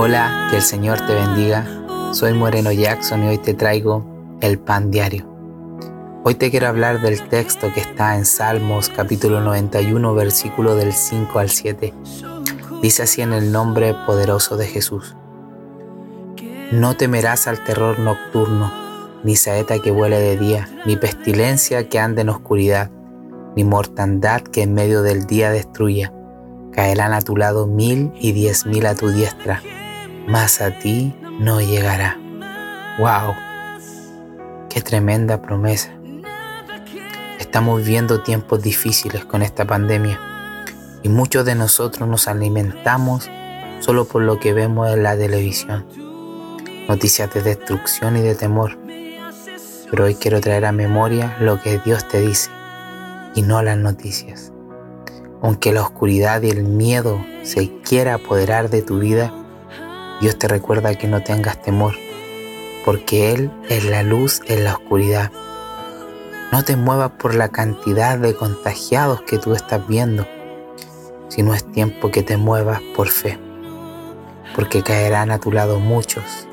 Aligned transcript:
Hola, 0.00 0.46
que 0.48 0.58
el 0.58 0.62
Señor 0.62 1.04
te 1.08 1.12
bendiga. 1.12 1.66
Soy 2.12 2.32
Moreno 2.32 2.70
Jackson 2.70 3.24
y 3.24 3.28
hoy 3.30 3.38
te 3.38 3.52
traigo 3.52 4.38
el 4.40 4.56
pan 4.60 4.92
diario. 4.92 5.26
Hoy 6.22 6.36
te 6.36 6.52
quiero 6.52 6.68
hablar 6.68 7.00
del 7.00 7.28
texto 7.28 7.72
que 7.74 7.80
está 7.80 8.14
en 8.16 8.24
Salmos 8.24 8.90
capítulo 8.90 9.40
91 9.40 10.14
versículo 10.14 10.76
del 10.76 10.92
5 10.92 11.38
al 11.40 11.50
7. 11.50 11.92
Dice 12.80 13.02
así 13.02 13.22
en 13.22 13.32
el 13.32 13.50
nombre 13.50 13.92
poderoso 14.06 14.56
de 14.56 14.68
Jesús. 14.68 15.16
No 16.70 16.96
temerás 16.96 17.48
al 17.48 17.64
terror 17.64 17.98
nocturno, 17.98 18.70
ni 19.24 19.34
saeta 19.34 19.80
que 19.80 19.90
vuele 19.90 20.20
de 20.20 20.36
día, 20.36 20.68
ni 20.86 20.96
pestilencia 20.96 21.88
que 21.88 21.98
ande 21.98 22.22
en 22.22 22.28
oscuridad, 22.28 22.88
ni 23.56 23.64
mortandad 23.64 24.42
que 24.42 24.62
en 24.62 24.74
medio 24.74 25.02
del 25.02 25.26
día 25.26 25.50
destruya. 25.50 26.12
Caerán 26.70 27.12
a 27.14 27.20
tu 27.20 27.36
lado 27.36 27.66
mil 27.66 28.12
y 28.20 28.30
diez 28.30 28.64
mil 28.64 28.86
a 28.86 28.94
tu 28.94 29.08
diestra, 29.08 29.60
mas 30.28 30.60
a 30.60 30.70
ti 30.78 31.14
no 31.40 31.60
llegará. 31.62 32.18
¡Wow! 32.98 33.34
¡Qué 34.68 34.82
tremenda 34.82 35.40
promesa! 35.40 35.90
Estamos 37.38 37.82
viendo 37.82 38.20
tiempos 38.20 38.62
difíciles 38.62 39.24
con 39.24 39.40
esta 39.40 39.64
pandemia 39.64 40.20
y 41.02 41.08
muchos 41.08 41.46
de 41.46 41.54
nosotros 41.54 42.06
nos 42.06 42.28
alimentamos 42.28 43.30
solo 43.80 44.04
por 44.04 44.22
lo 44.22 44.38
que 44.38 44.52
vemos 44.52 44.92
en 44.92 45.02
la 45.02 45.16
televisión. 45.16 45.86
Noticias 46.88 47.32
de 47.32 47.40
destrucción 47.40 48.18
y 48.18 48.20
de 48.20 48.34
temor. 48.34 48.78
Pero 49.90 50.04
hoy 50.04 50.14
quiero 50.14 50.42
traer 50.42 50.66
a 50.66 50.72
memoria 50.72 51.36
lo 51.40 51.58
que 51.62 51.78
Dios 51.78 52.06
te 52.06 52.20
dice 52.20 52.50
y 53.34 53.40
no 53.40 53.62
las 53.62 53.78
noticias. 53.78 54.52
Aunque 55.40 55.72
la 55.72 55.82
oscuridad 55.82 56.42
y 56.42 56.50
el 56.50 56.64
miedo 56.64 57.24
se 57.44 57.80
quiera 57.80 58.14
apoderar 58.14 58.68
de 58.68 58.82
tu 58.82 58.98
vida, 58.98 59.32
Dios 60.20 60.36
te 60.36 60.48
recuerda 60.48 60.96
que 60.96 61.06
no 61.06 61.22
tengas 61.22 61.62
temor, 61.62 61.94
porque 62.84 63.32
Él 63.32 63.52
es 63.68 63.84
la 63.84 64.02
luz 64.02 64.40
en 64.46 64.64
la 64.64 64.74
oscuridad. 64.74 65.30
No 66.50 66.64
te 66.64 66.74
muevas 66.74 67.12
por 67.12 67.36
la 67.36 67.50
cantidad 67.50 68.18
de 68.18 68.34
contagiados 68.34 69.22
que 69.22 69.38
tú 69.38 69.54
estás 69.54 69.86
viendo, 69.86 70.26
sino 71.28 71.54
es 71.54 71.64
tiempo 71.70 72.10
que 72.10 72.24
te 72.24 72.36
muevas 72.36 72.80
por 72.96 73.08
fe, 73.08 73.38
porque 74.56 74.82
caerán 74.82 75.30
a 75.30 75.38
tu 75.38 75.52
lado 75.52 75.78
muchos, 75.78 76.48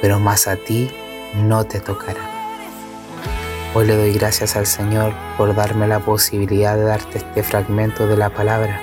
pero 0.00 0.18
más 0.18 0.48
a 0.48 0.56
ti 0.56 0.90
no 1.34 1.64
te 1.64 1.80
tocará. 1.80 2.20
Hoy 3.74 3.86
le 3.86 3.96
doy 3.96 4.14
gracias 4.14 4.56
al 4.56 4.66
Señor 4.66 5.12
por 5.36 5.54
darme 5.54 5.86
la 5.86 6.00
posibilidad 6.00 6.74
de 6.74 6.84
darte 6.84 7.18
este 7.18 7.42
fragmento 7.42 8.06
de 8.06 8.16
la 8.16 8.30
palabra, 8.30 8.80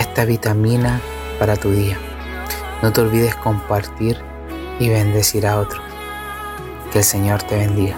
esta 0.00 0.24
vitamina 0.24 1.00
para 1.38 1.56
tu 1.56 1.70
día. 1.70 1.96
No 2.82 2.92
te 2.92 3.00
olvides 3.00 3.34
compartir 3.36 4.18
y 4.78 4.88
bendecir 4.88 5.46
a 5.46 5.58
otros. 5.58 5.82
Que 6.92 6.98
el 6.98 7.04
Señor 7.04 7.42
te 7.42 7.56
bendiga. 7.56 7.96